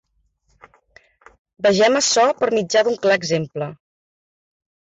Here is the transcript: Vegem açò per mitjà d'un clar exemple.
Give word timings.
Vegem 1.67 1.99
açò 2.01 2.25
per 2.41 2.51
mitjà 2.57 2.85
d'un 2.89 2.99
clar 3.07 3.21
exemple. 3.25 3.71